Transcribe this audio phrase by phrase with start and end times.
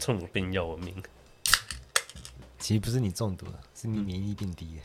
[0.00, 0.94] 这种病要我命。
[2.58, 4.82] 其实不是你中毒了，是你免疫力变低了。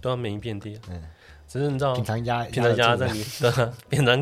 [0.00, 0.78] 都要免疫力变低。
[0.88, 1.02] 嗯，
[1.48, 4.20] 只是你知道，平常压平常压在你， 对啊，平常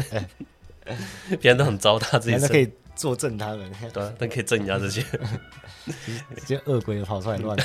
[1.41, 5.05] 别人都很糟蹋自己， 那可以作证他们，对啊，都可以镇压这些，
[6.37, 7.57] 这些恶鬼跑出来乱。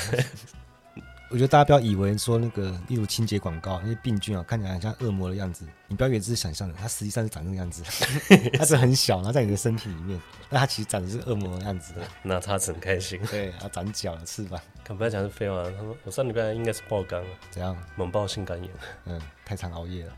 [1.32, 7.82] 我觉得大家不要以为说那个，例如清洁广告那些病菌啊，看起来很像恶魔的样子，你不要以为这是想象的，它实际上是长那个样子，
[8.52, 11.94] 它是很小，然后在你的身体里面，但它其实长的是恶魔的样子。
[12.22, 13.18] 那它很开心。
[13.32, 14.60] 对，它长脚了，翅膀。
[14.84, 17.74] 可不要讲是废话，他说我上礼拜应该是爆肝了，怎样？
[17.96, 18.70] 猛爆性肝炎。
[19.06, 20.12] 嗯，太常熬夜了，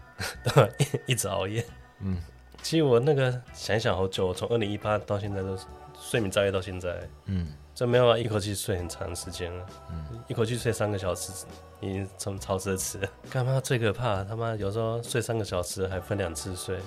[0.53, 0.73] 对，
[1.07, 1.65] 一直熬夜。
[2.01, 2.21] 嗯，
[2.61, 5.65] 其实我那个想一想好久，从二零一八到现在都是
[5.97, 7.09] 睡眠障碍到现在。
[7.27, 7.53] 嗯。
[7.75, 11.33] 这没有啊，一口气睡很长时间了，嗯，一口气睡三个小时，
[11.81, 13.09] 已经从超奢侈了。
[13.29, 14.23] 干嘛最可怕？
[14.23, 16.79] 他妈有时候睡三个小时还分两次睡，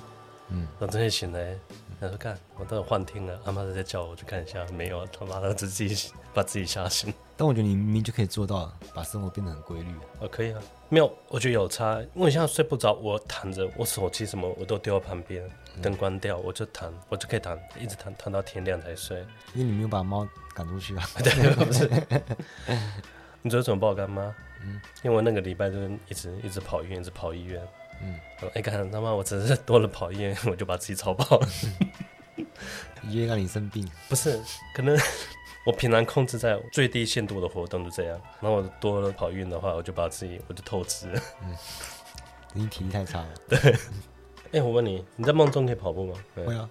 [0.47, 1.59] 嗯，我真的醒来，
[1.99, 7.13] 他说干，我都有幻听了，阿妈在叫我去看一下，没有，他妈的自己把自己吓醒。
[7.35, 9.93] 但我觉得你明明就可以做到，把生活变得很规律。
[10.21, 15.43] 哦，可以啊，没有，我觉得有差，因为现在睡不着，我躺着，我手机什么我都丢到旁边，
[15.81, 19.19] 灯关掉，我就躺，我就可以躺，一直躺躺到天亮才睡。
[19.53, 20.27] 因为你没有把猫。
[20.57, 21.07] 赶出去啊！
[21.23, 21.87] 对，不是。
[23.43, 24.35] 你知道怎么爆肝吗？
[24.63, 27.61] 嗯，因为我那个礼拜就是一直一直跑医院，一直跑医院。
[28.01, 28.19] 嗯，
[28.55, 29.13] 哎，干他妈！
[29.13, 31.47] 我只是多了跑医院，我就把自己超爆了。
[33.03, 33.87] 医院让你生病？
[34.09, 34.41] 不是，
[34.73, 34.97] 可能
[35.63, 38.19] 我平常控制在最低限度的活动就这样。
[38.41, 41.21] 然后我多了跑医院的话，我就把自己我就透支了。
[41.43, 41.55] 嗯，
[42.53, 43.29] 你体力太差了。
[43.47, 43.75] 对。
[44.51, 46.13] 哎，我问你，你在梦中可以跑步吗？
[46.35, 46.69] 会啊。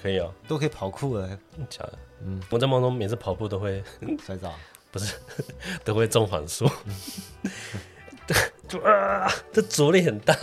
[0.00, 1.28] 可以啊，都可以跑酷了，
[1.68, 1.98] 假的。
[2.24, 3.82] 嗯，我在梦中每次跑步都会
[4.24, 4.54] 摔倒，
[4.92, 5.16] 不是，
[5.84, 6.70] 都会中缓速。
[8.68, 10.34] 就，啊，这阻力很大，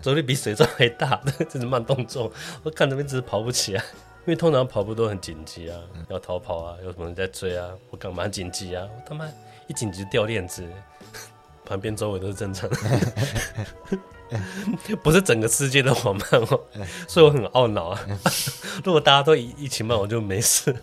[0.00, 1.20] 阻力比水柱还大，
[1.50, 2.30] 这是慢动作。
[2.62, 3.82] 我看这边只是跑不起来，
[4.20, 8.86] 因为通常跑步都很紧急啊，要逃跑啊，有什么人在追啊，我干嘛紧急啊？
[8.94, 9.26] 我他妈
[9.66, 10.62] 一紧急掉链子，
[11.72, 12.76] 旁边周围都是正常的。
[15.02, 16.60] 不是整个世界都缓慢哦，
[17.08, 18.00] 所以我很懊恼啊。
[18.84, 20.74] 如果大家都一一起慢，我就没事。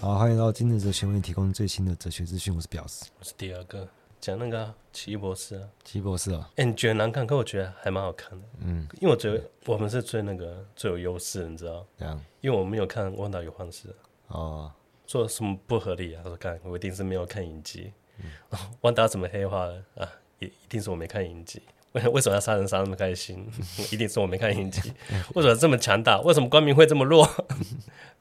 [0.00, 2.54] 好，欢迎到今日哲学为你提供最新的哲学资讯。
[2.54, 3.88] 我是表示，我是第二个
[4.20, 6.48] 讲那个奇异博士啊，奇异博士啊。
[6.54, 8.46] 哎，你觉得难看，可我觉得还蛮好看的。
[8.60, 11.84] 嗯，因为我觉得我们是最那个最有优势，你知道？
[11.98, 13.88] 这样，因为我没有看《汪岛与幻视》
[14.28, 14.70] 哦，
[15.08, 16.22] 说什么不合理啊？
[16.24, 17.92] 我说看，我一定是没有看影集。
[18.82, 20.08] 汪达怎么黑化了啊？
[20.38, 21.60] 也一定是我没看影集。
[21.92, 23.46] 为 为什么要杀人杀那么开心？
[23.90, 24.92] 一定是我没看影集。
[25.34, 26.20] 为什么这么强大？
[26.20, 27.28] 为什么光明会这么弱？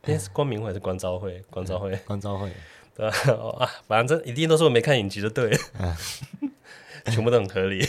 [0.04, 1.44] 那是光明会还是光昭会？
[1.50, 2.52] 光昭会，光昭会，
[2.96, 3.18] 对吧？
[3.60, 5.58] 啊，反正一定都是我没看影集就，对了，
[7.12, 7.86] 全部都很合理。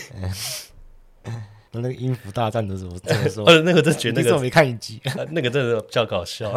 [1.72, 3.44] 那个音符大战的时候怎么说？
[3.48, 6.50] 哦，那个真觉得那个我没看一集， 那个真的比较搞笑。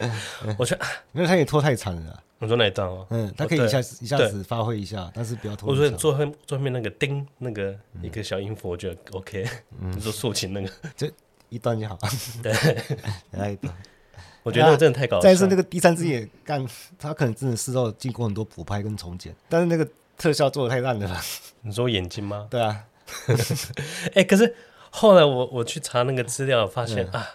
[0.58, 2.22] 我觉得，因为他也拖太长了。
[2.38, 3.04] 我说哪一段哦？
[3.10, 5.70] 嗯，他可以一下子一下子发挥一下，但是不要拖。
[5.70, 9.44] 我说最后最后面那个叮那个一个小音符，我觉得 OK。
[9.80, 11.10] 你说竖琴那个，就
[11.48, 11.98] 一段就好。
[12.40, 12.52] 对，
[13.32, 13.74] 来一段。
[14.44, 15.22] 我觉得那个真的太搞笑。
[15.22, 16.64] 再是那个第三只眼干，
[16.96, 19.86] 他可能真的是要经过很多补拍跟重剪，但是那个
[20.16, 21.20] 特效做的太烂了吧？
[21.62, 22.46] 你说眼睛吗？
[22.48, 22.84] 对啊。
[24.14, 24.54] 哎，可是
[24.90, 27.26] 后来我我去查那个资料，发现啊。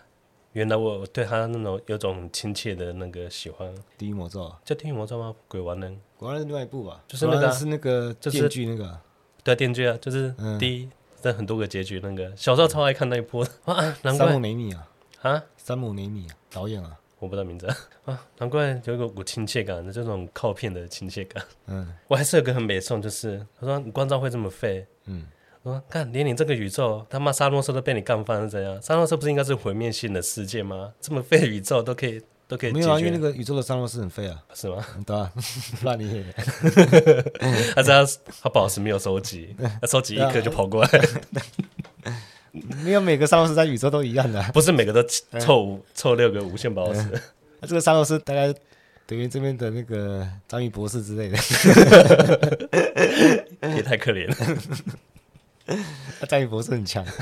[0.54, 3.74] 原来我对他那种有种亲切的那个喜欢。
[3.98, 5.34] 地狱魔咒叫地狱魔咒吗？
[5.48, 9.00] 鬼玩人，鬼玩人另外一部吧，就是那个是那个电锯那个，
[9.44, 10.88] 对电锯啊，就是第一
[11.20, 13.40] 在很多个结局那个，小时候超爱看那一部。
[13.66, 14.28] 啊，难怪。
[14.28, 14.88] 山姆雷米啊，
[15.24, 17.66] 啊，山姆雷米导演啊，我不知道名字。
[18.06, 21.44] 啊，难怪有一个股亲切感的这种靠片的亲切感。
[21.66, 25.26] 嗯，我还是有个很美颂，就是他说你光照会这么废，嗯。
[25.64, 28.82] 说看，连你这个宇宙，他妈沙诺斯都被你干翻是，怎样？
[28.82, 30.92] 沙诺斯不是应该是毁灭性的世界吗？
[31.00, 32.82] 这么废的宇宙都可以，都可以解决。
[32.82, 34.86] 没有啊，因为那个宇宙的沙诺斯很废啊，是吗？
[35.06, 35.32] 对啊，
[35.84, 36.26] 乱你。
[37.74, 38.06] 他只要，
[38.42, 40.90] 他宝石没有收集，他收集一颗就跑过来。
[42.84, 45.02] 没有每个沙诺斯在宇宙都一样的，不是每个都
[45.40, 47.02] 凑五凑六个无限宝石。
[47.62, 48.54] 那这个沙诺斯大概
[49.08, 51.38] 等于这边的那个章鱼博士之类的，
[53.76, 54.36] 也太可怜了。
[56.20, 57.06] 他战力博是很强。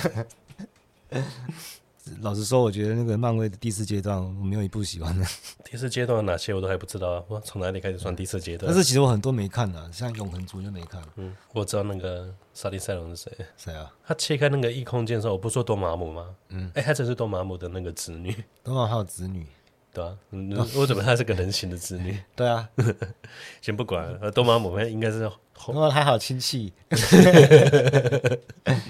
[2.19, 5.25] 老实说，我觉得那个漫威的第四阶段，我没有一部喜欢的。
[5.63, 7.23] 第四阶段哪些我都还不知道啊！
[7.27, 8.67] 我从哪里开始算第四阶段？
[8.67, 11.01] 但是其实我很多没看的，像《永恒族》就没看。
[11.15, 13.45] 嗯，我知道那个沙利塞隆是谁？
[13.55, 13.93] 谁啊？
[14.03, 16.35] 他切开那个异空间的时候，我不是说多玛姆吗？
[16.49, 18.35] 嗯，哎、欸，他真是多玛姆的那个子女。
[18.63, 19.45] 多玛姆还有子女？
[19.93, 20.17] 对啊，
[20.75, 22.17] 为什么他是个人形的子女？
[22.35, 22.69] 对啊，
[23.61, 25.29] 先不管，多玛姆应该是。
[25.67, 26.73] 哦，还好亲戚，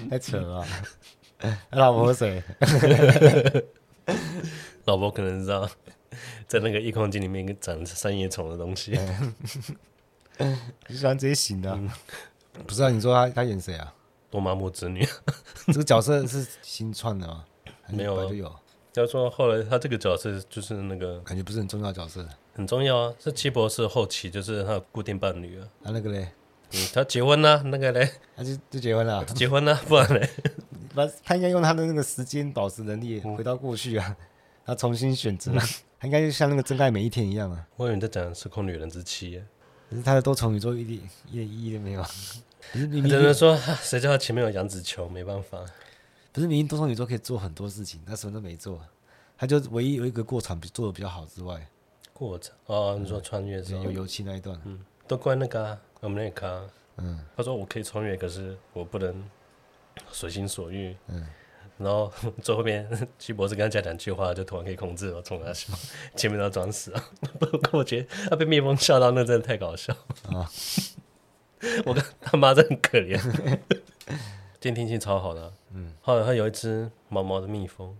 [0.08, 0.66] 太扯了。
[1.72, 2.42] 老婆谁？
[4.86, 5.68] 老婆可能知道，
[6.48, 8.98] 在那个异空间里面长三叶虫的东西。
[10.88, 11.70] 你喜欢这些型的？
[11.72, 11.90] 嗯、
[12.66, 12.88] 不是啊？
[12.88, 13.92] 你说他他演谁啊？
[14.30, 15.06] 多玛姆子女。
[15.66, 17.44] 这个角色是新创的吗？
[17.88, 18.50] 没有，就有。
[18.94, 22.26] 要说后来他这个角色就是那个感觉不是很重要的角色。
[22.54, 23.14] 很重要啊！
[23.18, 25.66] 是七博士后期就是他的固定伴侣啊。
[25.82, 26.28] 他那个嘞？
[26.74, 28.10] 嗯，他结婚了，那个嘞？
[28.36, 29.24] 他就就结婚了。
[29.24, 30.28] 结婚了，不然嘞？
[30.94, 34.14] 他 他应该用他的那个时间保持能力回到过去啊，
[34.66, 35.50] 他重新选择。
[35.98, 37.66] 他应该就像那个真爱每一天一样啊。
[37.76, 39.38] 我以为你在讲《时空女人之妻》，
[39.88, 41.00] 可是他的多重宇宙一点
[41.30, 42.04] 一点意义都没有。
[42.72, 45.58] 只能说谁叫他前面有杨紫琼，没办法。
[46.32, 48.80] 不是明明多重宇宙可以做很多事情，他什么都没做。
[49.36, 51.66] 他就唯一有一个过场做的比较好之外，
[52.12, 59.28] 过程哦，你说穿越是有油漆那一段，嗯，都怪那个我们那个，嗯，他说我可以穿越，可是我不能
[60.12, 61.26] 随心所欲，嗯，
[61.76, 62.88] 然后 最后面
[63.18, 65.72] 徐博士跟他讲两句话，就突然可以控制我冲他笑，
[66.14, 69.92] 前面都要装死啊， 不过我觉得他被蜜蜂笑到那真的太搞笑。
[70.28, 70.48] 啊，
[71.84, 73.58] 我跟他妈真的很可怜，
[74.62, 77.94] 监听器超好的，嗯，后来它有一只毛毛的蜜蜂。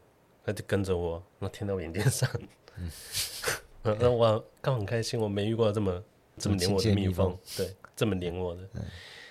[0.45, 2.29] 它就跟着我，然后贴到我眼睛上，
[2.77, 2.91] 嗯，
[3.85, 6.03] 然后我刚很开心，我没遇过这么
[6.37, 8.83] 这么黏我的蜜蜂，对，这么黏我的，嗯，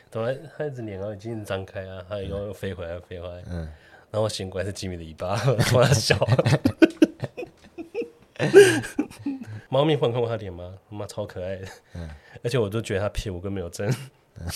[0.10, 3.58] 本来它一直黏到眼睛张开啊，它又又飞回来飞回来，嗯，
[4.10, 5.36] 然后我醒过来是吉米的尾巴，
[5.68, 6.18] 突然笑，
[9.68, 10.78] 猫咪碰看过它脸吗？
[10.88, 12.10] 妈超可爱的，嗯，
[12.42, 13.94] 而且我都觉得它屁股跟没有针，
[14.40, 14.48] 嗯，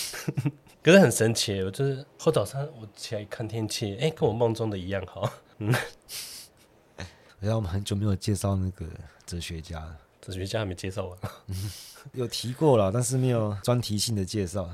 [0.86, 5.28] 可是很神奇，我就是后早上我起来一看天气，哎，跟我梦中的一样好，
[5.58, 5.74] 嗯。
[7.40, 8.86] 然后我们很久没有介绍那个
[9.26, 9.84] 哲学家，
[10.22, 11.18] 哲学家还没介绍完，
[12.14, 14.70] 有提过了，但是没有专题性的介绍。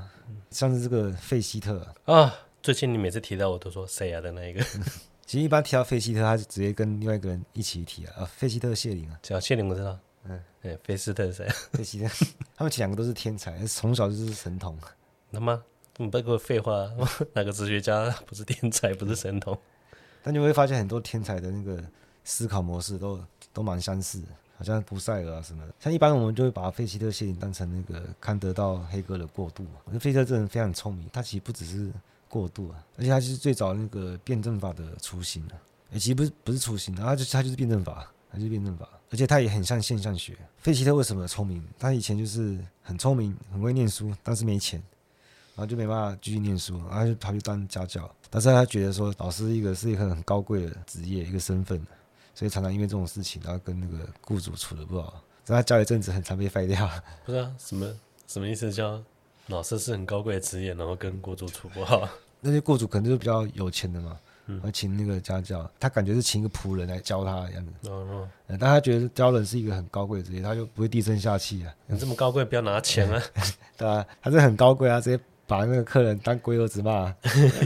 [0.50, 1.82] 像是这个费希特。
[2.04, 4.62] 啊，最近你每次提到我都说谁啊的那一个，
[5.24, 11.48] 其实一般提到费希特，他就直接跟另外一个人一起提啊，费希特谢林啊，叫谢林我知道，嗯，对，费希特是谁？
[11.72, 12.08] 费希特，
[12.54, 14.78] 他们两个都是天才，从小就是神童。
[15.30, 15.62] 那么
[16.02, 16.90] 你不给我废话，
[17.34, 19.56] 哪个哲学家 不是天才，不是神童？
[20.22, 21.82] 但你会发现很多天才的那个。
[22.24, 23.18] 思考模式都
[23.52, 24.22] 都蛮相似，
[24.56, 25.74] 好像布塞尔啊什么的。
[25.80, 29.66] 像一般我们就会把费希特谢林当成那个康德到黑格尔的过渡。
[29.82, 31.90] 我觉得费希特这人非常聪明，他其实不只是
[32.28, 35.58] 过渡啊，而且他就是最早那个辩证法的雏形啊。
[35.90, 38.88] 也，其实不是不是雏形，他就他就是辩证法，他就是辩证法。
[39.10, 40.38] 而且他也很像现象学。
[40.58, 41.60] 费希特为什么聪明？
[41.76, 44.80] 他以前就是很聪明，很会念书，但是没钱，
[45.54, 48.10] 然后就没办法继续念书，然后就跑去当家教。
[48.30, 51.80] 但是他觉得说，老师一个是一个很高贵的职业，一个身份。
[52.34, 56.88] 所以常常因为这种事情，然后跟那个雇主处的不好，所以他教一阵子，很常被废掉。
[57.26, 57.86] 不是啊，什么
[58.26, 58.72] 什么意思？
[58.72, 59.02] 叫
[59.48, 62.08] 老师是很高贵的职业，然后跟雇主处不好。
[62.40, 67.90] 那些雇主可能就是比较有钱的嘛，嗯，而请那个家教，他感觉是请一个仆人来教他的样子。
[67.90, 71.74] 哦哦，但他觉得教人是一个很高贵的职业，他就不会低声下气啊。
[71.86, 73.22] 你这么高贵，不要拿钱啊。
[73.76, 77.14] 对啊，他是很高贵啊，直接把那个客人当龟儿子骂。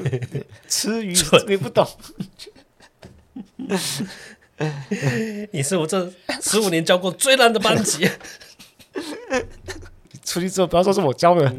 [0.68, 1.14] 吃鱼
[1.46, 1.86] 你不懂。
[5.52, 8.08] 你是我这十五年教过最烂的班级。
[10.24, 11.50] 出去之后不要说是我教的。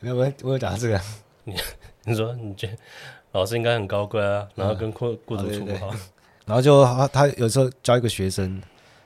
[0.00, 1.00] 没有，我我有讲这个。
[1.44, 1.54] 你
[2.04, 2.76] 你说你觉得
[3.32, 5.94] 老师应该很高贵啊，然后跟雇雇主处不好，
[6.44, 8.60] 然后就他他有时候教一个学生，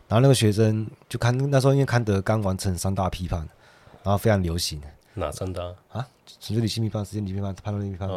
[0.09, 3.39] 然后那个学生就看那时候因为康德刚完成三大批判，
[4.03, 4.81] 然后非常流行。
[5.19, 6.07] 哪三大啊？
[6.41, 8.09] 纯粹理性批判、实践理性批判、判断力批判。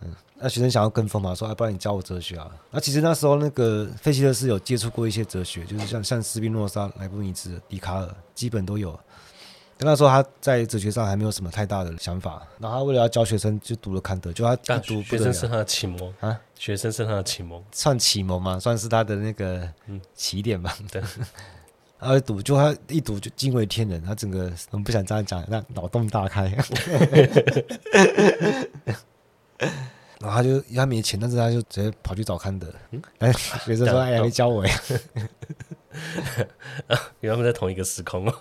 [0.00, 2.50] 嗯，那学生想要跟风嘛，说，哎，不然你教我哲学啊？
[2.70, 8.98] 那其实那时候那个费希特是有接触过一些哲学，就是像像斯宾诺莎、莱布尼兹、笛卡尔，基本都有。
[9.78, 12.46] 但那时候他在哲学上还没有什么太大的想法。
[12.58, 19.66] 然后他为了要教学生，就读了康德，就他读学生是他的启蒙啊，学生是他的启蒙，算启蒙嘛，算是他的那个
[20.14, 20.76] 起点吧。
[20.90, 21.02] 对，
[21.98, 26.44] 然后读，就他一赌就惊为天人，他整个很不想这样讲，那脑洞大开。
[30.18, 32.66] 然后他就他没钱，但是他就直接跑去找康德。
[32.90, 34.80] 嗯，哎，学生说：“哎呀，没教我呀。”
[37.20, 38.34] 因为他们在同一个时空哦。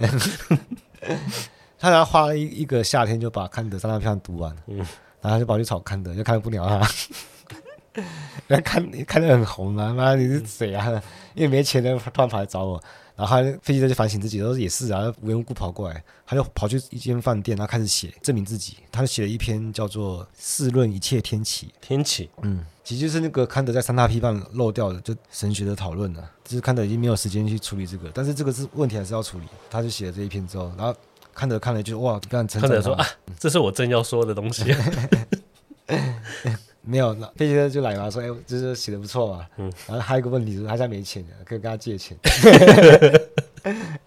[1.78, 4.56] 他然后花了一一个夏天就把康德三大批判读完。
[4.68, 4.78] 嗯，
[5.22, 8.02] 然后他就跑去找康德，就看不了他。
[8.48, 9.94] 看看看得很红啊！
[9.94, 11.02] 妈，你是谁啊？
[11.34, 12.82] 因为没钱的，突然跑来找我。
[13.16, 18.78] 然后他飞机在就反省自己，说也是啊，无缘无故跑过来，他就跑去一间饭店，然后开始写，证明自己。
[18.92, 21.68] 他就写了一篇叫做《试论一切天启》。
[21.80, 26.32] 天启，嗯，其实就是那个康德在三大批判漏掉的，就神学的讨论了。
[26.44, 29.46] 就是康德已经没有时间去处理这个，但是这个是问题，还是要处理。
[29.70, 30.94] 他就写了这一篇之后，然后
[31.34, 32.60] 康德看了就哇，非常成。
[32.60, 33.08] 康德说啊，
[33.40, 34.66] 这是我正要说的东西。
[36.86, 39.48] 没有，那飞机车就来嘛，说哎，就是写的不错嘛。
[39.58, 42.18] 嗯，然后还有一个问题是，他家没钱，可以跟他借钱。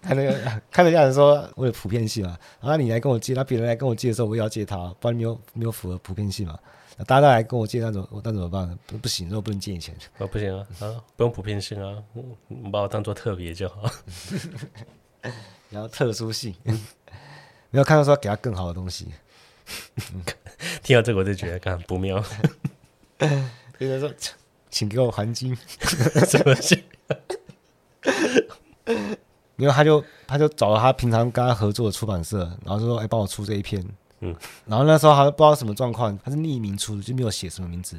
[0.01, 0.33] 他那个
[0.71, 6.59] 看着家人说为了普遍性嘛，然后你来跟我借，那别人来跟我借的时候，我也要借他，不然没有没有符合普遍性嘛。
[7.07, 8.79] 大家都来跟我借那种，那怎么办？
[8.87, 9.95] 不不行，那我不能借你钱。
[10.19, 12.03] 啊，不行啊，啊，不用普遍性啊，
[12.49, 13.91] 你把我当做特别就好。
[15.71, 16.55] 然后特殊性，
[17.71, 19.09] 没有看到说给他更好的东西。
[20.83, 22.25] 听到这个我就觉得看不妙。
[23.77, 24.11] 别人说，
[24.71, 25.57] 请给我还金，
[26.27, 26.83] 什么金？
[29.57, 33.85] 然后他就他就找了他平常跟他合作的出版社，然后就说：“哎，帮我出这一篇。”
[34.21, 34.35] 嗯，
[34.67, 37.97] 然后那时候还不知道什么状况，他是匿名出，就没有写什么名字。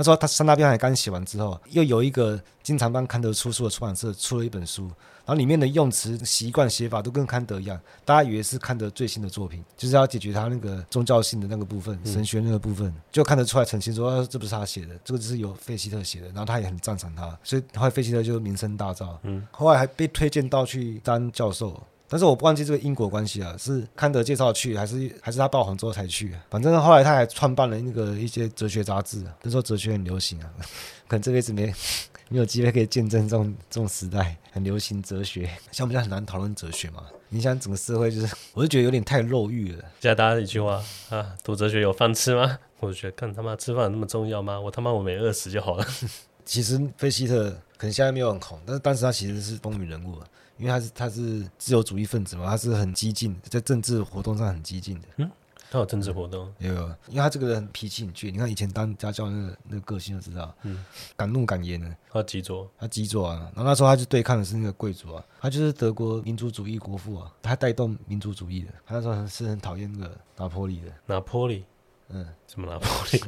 [0.00, 21.78] 那时候他三大标还刚写完之后，又有一个经常帮康德出书的出版社出了一本书，然后里面的用词习惯写法都跟康德一样，大家以为是康德最新的作品，就是要解决他那个宗教性的那个部分，神学那个部分，嗯、就看得出来澄清说、啊，这不是他写的，这个只是由费希特写的，然后他也很赞赏他，所以后来费希特就名声大噪，嗯，后来还被推荐到去当教授。
[22.10, 26.34] 但是我不忘记这个因果关系啊，是康德介绍去，还是还是他爆红之后才去？
[26.50, 30.50] 反正后来他还创办了那个一些哲学杂志，那时候哲学很流行啊，
[31.06, 31.72] 可能这辈子没
[32.28, 37.04] 没有机会可以见证这种这种时代很流行哲学，像我们现在很难讨论哲学嘛。
[37.32, 39.78] 你想整个社会就是，我就觉得有点太肉欲了。
[40.00, 42.58] 现在大家一句话啊，读哲学有饭吃吗？
[42.80, 44.58] 我就觉得，看他妈吃饭那么重要吗？
[44.58, 45.86] 我他妈我没饿死就好了。
[46.44, 50.18] 其实费希特可能现在没有很红，但是当时他其实是风云人物。
[50.60, 55.06] 因为他是他是自由主义分子嘛，他是很激进，在政治活动上很激进的。
[55.16, 55.30] 嗯，
[55.70, 56.52] 他有政治活动？
[56.58, 58.30] 有有，因为他这个人脾气很倔。
[58.30, 60.84] 你看以前当家教那个那个个性就知道，嗯，
[61.16, 61.96] 敢怒敢言的。
[62.12, 63.50] 他极左，他极左啊。
[63.54, 68.72] 然后那时候他就对抗的是那个贵族啊，他就是德国民族主义国父啊，他带动民族主义的。
[68.84, 70.92] 他那时候是很讨厌那个拿破里的。
[71.06, 71.64] 拿破里？
[72.08, 73.22] 嗯，什么拿坡里？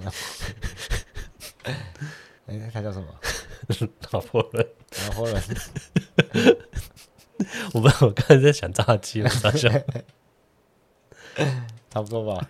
[2.47, 3.07] 哎，他叫什么？
[4.13, 4.69] 拿破仑。
[5.05, 5.43] 拿破仑。
[7.73, 9.73] 我不知道，我刚才在想炸鸡，我在想，
[11.91, 12.49] 差不多吧。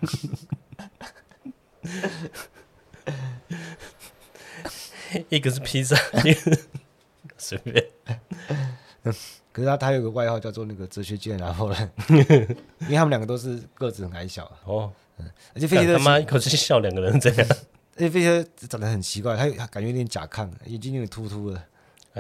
[5.29, 6.59] 一个是披萨，一个
[7.37, 7.85] 随便。
[9.53, 12.17] 可是他他有个外号叫做那个哲学界拿破仑， 因
[12.89, 14.91] 为他们两个都是个子很矮小哦。
[15.55, 17.47] 而且费希特他妈一口气笑两个人这样，
[17.97, 21.63] 而且费希特长得很奇怪，他他感觉有点甲亢，眼睛有点突突的。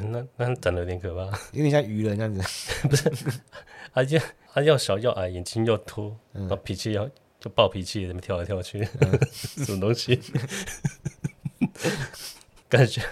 [0.01, 1.25] 那那长得有点可怕。
[1.53, 2.41] 有点像鱼人样子。
[2.89, 3.11] 不是
[3.93, 4.19] 他就
[4.53, 7.09] 他又小又矮眼睛又凸然后脾气要
[7.39, 8.83] 就暴脾气怎么跳来跳去
[9.31, 10.19] 什么东西？
[12.69, 13.03] 感觉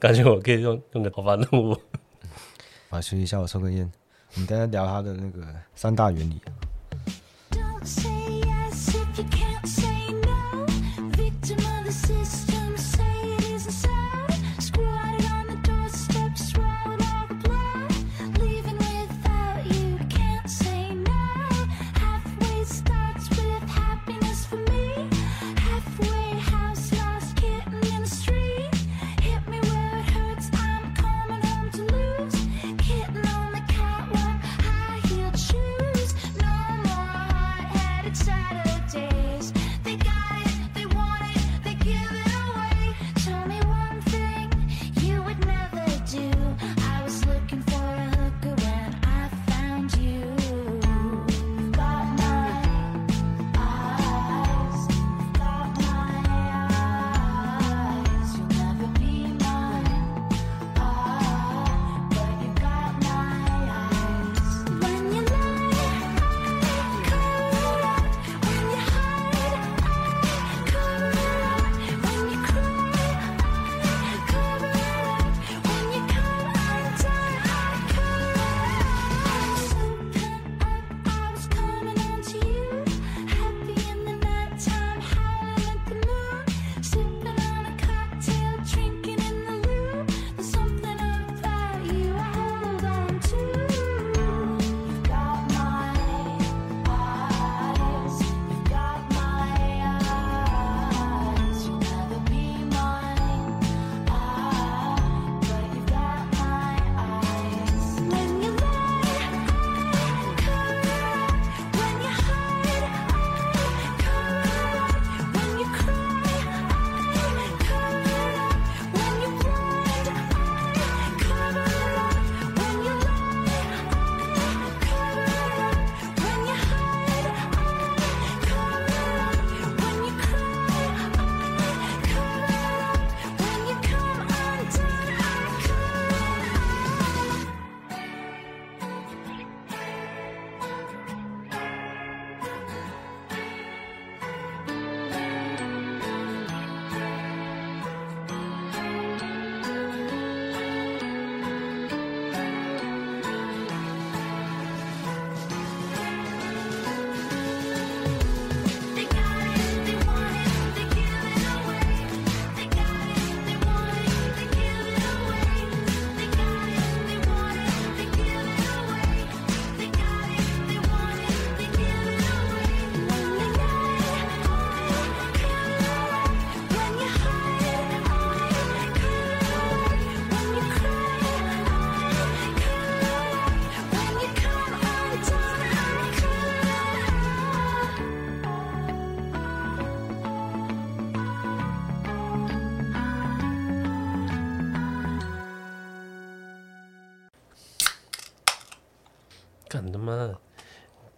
[0.00, 1.80] 感觉我可以用用个头发弄我
[2.90, 3.90] 啊休息一下我抽根烟。
[4.34, 6.40] 我们等下聊他的那个三大原理。
[11.16, 12.47] Victim of the system.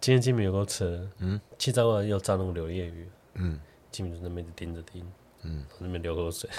[0.01, 3.59] 今天金明有够扯，嗯，气炸锅又炸那个柳叶鱼，嗯，
[3.91, 5.05] 金米就在那边盯着盯，
[5.43, 6.49] 嗯，那边流口水，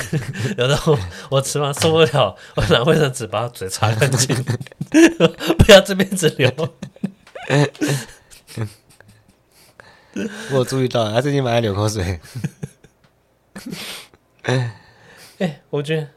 [0.56, 0.96] 然后
[1.30, 4.34] 我吃完受不了，我拿卫生纸把他嘴擦干净，
[5.60, 6.50] 不要这边一直流。
[10.52, 12.18] 我注意到，他最近蛮爱流口水。
[14.44, 14.74] 哎、
[15.38, 16.08] 欸，我觉得，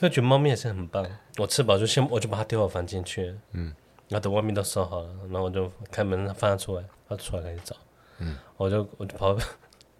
[0.00, 1.06] 我觉得猫咪也是很棒。
[1.36, 3.72] 我吃饱就先，我就把它丢到房间去，嗯。
[4.08, 7.76] 然后等外面都收好了，然后我就开门放他出来，他出来开始找，
[8.18, 9.36] 嗯，我就我就跑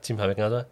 [0.01, 0.65] 进旁边跟他说：“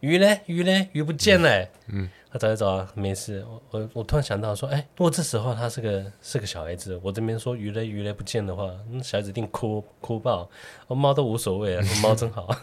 [0.00, 3.44] 鱼嘞，鱼嘞，鱼不见了。”嗯，他找一找啊，没事。
[3.48, 10.48] 我我我突然想到说，哎，如果这时候他是个是个小孩子，我这边说鱼嘞，鱼嘞不见的话，那小孩子一定哭哭爆。
[10.86, 12.48] 我猫都无所谓啊， 猫真好。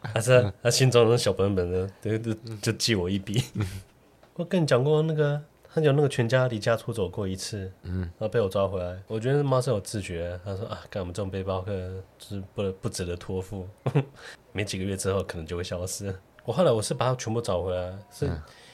[0.00, 3.42] 还是他心中的小本本的，就就就记我一笔。
[4.34, 5.42] 我跟你讲过那个。
[5.74, 8.96] 他有那个全家离家出走过一次，嗯，然后被我抓回来。
[9.08, 10.38] 我觉得猫是有自觉。
[10.44, 11.72] 他说啊，干我们这种背包客
[12.16, 13.66] 就是不不值得托付，
[14.52, 16.14] 没几个月之后可能就会消失。
[16.44, 18.30] 我后来我是把它全部找回来，是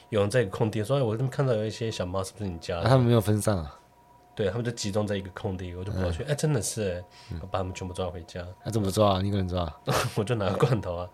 [0.09, 2.83] 有人在一个空地，所以我这边看到有一些小猫，是不是你家的？
[2.83, 3.79] 他们没有分散啊？
[4.35, 7.03] 对，他们就集中在一个空地，我就跑去，哎，真的是，
[7.41, 8.45] 我把他们全部抓回家。
[8.63, 9.19] 那怎么抓？
[9.21, 9.67] 你一个人抓？
[10.15, 11.09] 我就拿个罐头啊。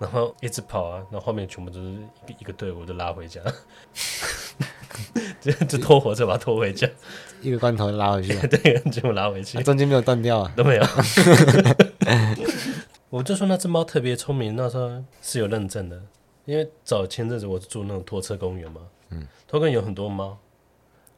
[0.00, 3.40] 然后一直跑啊，然后后面全部都是一个一个队伍，就拉回家，
[5.40, 6.88] 就就拖火车把它拖回家，
[7.40, 10.82] 一个罐头 拉回去，对，全部拉回去，中间没有断掉啊，都没有。
[13.10, 14.90] 我就说那只猫特别聪明，那时候
[15.22, 16.02] 是有认证的，
[16.46, 18.80] 因为早前阵子我住那种拖车公园嘛，
[19.10, 20.36] 嗯，拖公园有很多猫，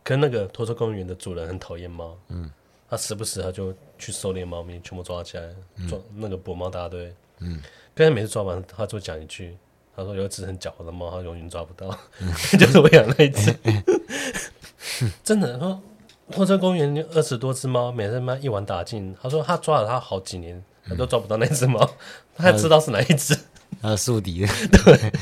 [0.03, 2.51] 跟那个拖车公园的主人很讨厌猫，嗯，
[2.91, 5.45] 他时不时他就去狩猎猫咪，全部抓起来，
[5.89, 7.61] 抓那个捕猫大队，嗯。
[7.95, 9.57] 刚才每次抓完，他就讲一句
[9.97, 11.89] ：“他说有一只很狡猾的猫，他永远抓不到，
[12.21, 13.57] 嗯、 就是我养那一只。
[13.65, 15.81] 嗯”真的，说
[16.31, 19.17] 拖车公园二十多只猫，每次妈一网打尽。
[19.23, 21.97] 他说他抓了他好几年，他都抓不到那只猫，嗯、
[22.37, 23.35] 他还知道是哪一只。
[23.81, 24.47] 他宿敌。
[24.47, 25.13] 对。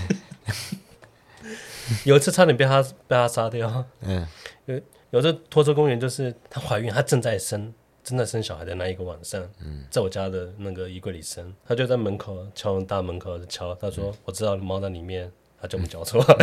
[2.04, 3.84] 有一次差点被他被他杀掉。
[4.00, 4.26] 嗯。
[4.66, 7.72] 有有这拖车公园，就是她怀孕，她正在生。
[8.04, 9.42] 正在生小孩的那一个晚上，
[9.90, 16.24] 在我家的那个衣柜里生，他就在门口敲大门口敲，他说：“我知道猫在里面。”他叫我们叫出来，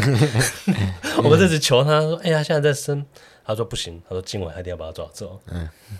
[1.23, 3.05] 我们一直求他说：“哎呀，现在在生。”
[3.45, 5.39] 他说：“不行。”他说：“今晚还一定要把它抓走。”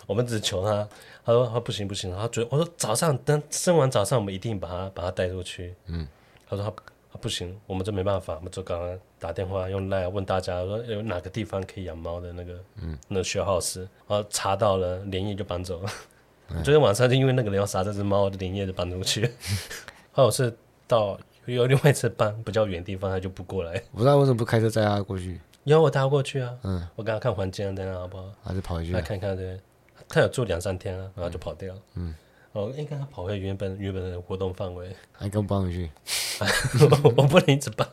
[0.08, 0.90] 我们只求他，
[1.24, 5.76] 他说：“他不行不行。”他觉得我说：“早上等生完早上，我们一定把它把它带出去。”
[6.50, 15.90] 他说他：“他。”啊，不行，我们这没办法，我们就刚刚打电话用 LINE 问大家说有哪个地方可以养猫的那个，嗯，那个 share house，然后查到了，连夜就搬走了。
[16.50, 19.32] 嗯、昨天晚上就因为那个人要杀这只猫，就连夜就搬出去。
[20.12, 20.52] 后来我是
[20.88, 23.74] 到有另外一次搬比较远的地方，他就不过来。
[23.92, 25.40] 我不知道为什么不开车载他过去？
[25.66, 28.26] 要我带他过去啊，嗯，我刚刚看环境，等下好不好？
[28.44, 28.92] 还是跑回去？
[28.92, 29.60] 来看看对，
[30.10, 31.74] 他有住两三天啊，然后就跑掉。
[31.94, 32.10] 嗯。
[32.10, 32.16] 嗯
[32.54, 35.90] 哦，应该他跑回原本原本的活动范围，还跟搬回去，
[37.02, 37.88] 我不能一直搬。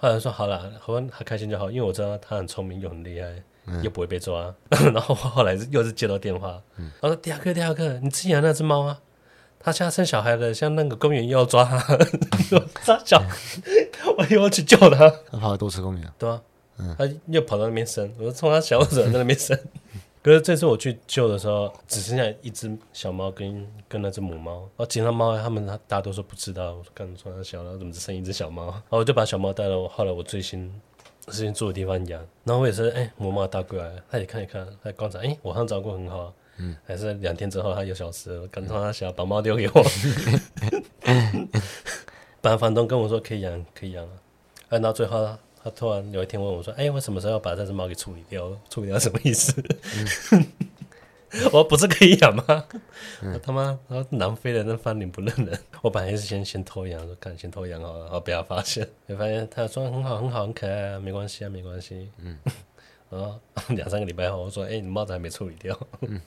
[0.00, 4.52] 后来说好了，好像他开心就好，因为我知道他很聪明又很厉害，嗯、又不会被抓。
[4.70, 8.98] 然后后来又是接到电话，嗯、他说：“第二个，第二个，你之前养那只猫啊，
[9.60, 11.96] 它现在生小孩了，像那个公园又要抓它，
[12.84, 13.22] 抓小，
[14.18, 16.42] 我又要去救它。”他跑到多次公园，对啊，
[16.78, 19.58] 嗯、他又跑到那边生，我说冲他小者在那边生。
[20.22, 28.66] 可是这次我去救的时候，只剩下一只小猫跟跟那只母猫，而其他猫他们大多数不知道，我说干什么小了，怎么只剩一只小猫？
[28.66, 30.72] 然后我就把小猫带到我后来我最新
[31.26, 39.82] 最近住的地方养，然后我也是哎母猫带过来，它也看一看，它观察，哎我好像照顾很好，嗯，还是两天之后它又消失了，干什么小把猫丢给我？
[42.40, 44.08] 本来房东跟我说可以养可以养，
[44.68, 45.36] 按到最后。
[45.62, 48.50] 他突然有一天问我说：“哎、欸，我什么时候要把这只猫给处理掉？
[48.68, 49.54] 处理掉什么意思？”
[50.32, 50.46] 嗯、
[51.46, 52.66] 我说：“不是可以养吗？”
[53.22, 55.58] 嗯、他妈，然后南非的那翻脸不认人。
[55.80, 62.10] 我本来是先先偷养，说看先偷养好了，然后被他发现，就发现他说很好很好很可爱啊，没关系啊没关系。
[62.18, 62.36] 嗯，
[63.08, 65.78] 然后两三个礼拜后，我说：“哎、欸，你帽子还没处理掉。
[66.00, 66.20] 嗯”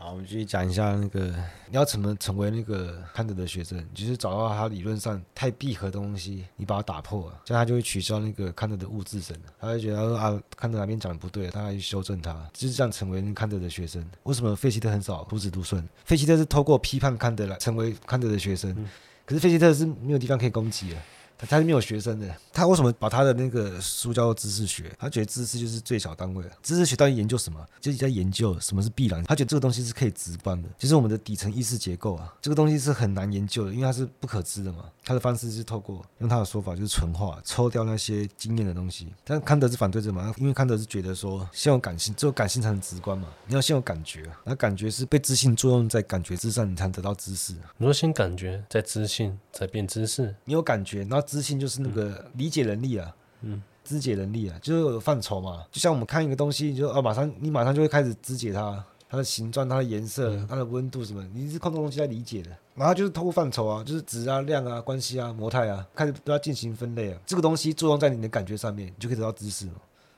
[0.00, 1.26] 好，我们继续讲一下那个
[1.68, 14.08] 你要怎么成为那个康德的学生，就是找到他理论上太闭合的东西，你把它打破了，这样他就会取消那个康德的物质神，他会觉得说啊，康德哪边讲的不对，他来去修正他，就是这样成为康德的学生。
[14.22, 15.84] 为什么费希特很少徒子独孙？
[16.04, 18.88] 费希特是透过批判康德来成为康德的学生，嗯、
[19.26, 21.02] 可是费希特是没有地方可以攻击了，
[21.38, 22.28] 他他是没有学生的。
[22.52, 24.92] 他为什么把他的那个书叫做知识学？
[24.98, 26.50] 他觉得知识就是最小单位了。
[26.62, 27.64] 知识学到底研究什么？
[27.80, 29.22] 就是在研究什么是必然。
[29.24, 32.34] 他觉得这个东西是可以直观的，就是我们的底层意识结构啊。
[32.42, 34.84] 这个东西是很难研究的，因为它是不可知的嘛。
[35.04, 39.06] 他的方式是透过用他的说法，就是纯化，抽掉那些经验的东西。
[39.24, 40.34] 但康德是反对这嘛？
[40.36, 43.28] 因为康德是觉得说，先有感性，只有感性才能直观嘛。
[43.46, 47.54] 你要先有感觉，那感觉是被知性作用在感觉之上，你才能得到知识。
[47.78, 50.34] 你说先感觉，再知性，再变知识。
[50.44, 55.62] 你有感觉，然后知性就是那个理解能力啊，嗯，肢解能力啊，就是有范畴嘛。
[55.70, 62.50] 就像我们看一个东西，就啊，马上你马上就会开始肢解它，它的形状、它的颜色、它的温度什么，你是靠这东西来理解的。
[62.74, 67.20] 然后就是透过范畴啊，就是质啊、量啊、关系啊、模态啊，开始都要进行分类啊。
[67.26, 69.74] 这个东西作用在你的感觉上面，你就可以得到知识嘛。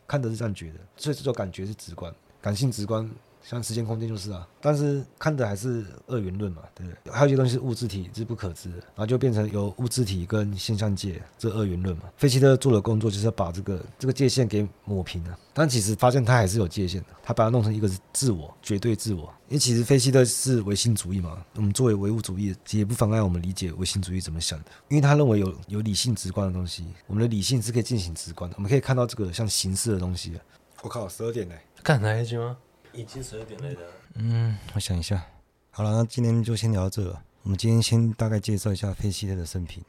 [0.06, 3.10] 看的是这样觉得，所以这种感觉是直观，感性直观。
[3.42, 7.12] 像时间空间就是啊，但是看的还是二元论嘛，对不对？
[7.12, 12.04] 还有一些东西是物质体是不可知的，然后就变成有物质体跟现象界这二元论嘛。
[12.16, 19.32] 费希特做的工作就是要把这个这个界限给抹平了，但其实发现他还是有界限的，他把它弄成一个是自我，绝对自我。
[19.48, 30.38] 因为其实费希特是唯心主义嘛，我们作为唯物主义，也不妨碍我们理解唯心主义怎么想的，因为他认为有有理性直观的东西，我们的理性是可以进行直观的，我们可以看到这个像形式的东西。
[30.82, 32.56] 我靠，十二点嘞，看哪一集吗？
[32.92, 33.80] 已经十二点了的。
[34.14, 35.24] 嗯，我想一下。
[35.70, 37.22] 好了，那今天就先聊到这了。
[37.42, 39.82] 我们今天先大概介绍一下费希特的生平，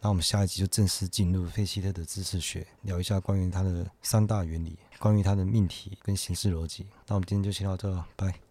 [0.00, 6.86] 那我们下一集就正式进入费希特的知识学，聊一下关于他的三大原理，关于他的命题跟形式逻辑。
[7.06, 8.43] 那我们今天就先到这了，拜。